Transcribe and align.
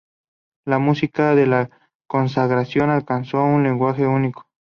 La 0.65 0.79
música 0.79 1.35
de 1.35 1.45
La 1.45 1.69
consagración... 2.07 2.89
alcanzó 2.89 3.43
un 3.43 3.61
lenguaje 3.61 4.07
único. 4.07 4.47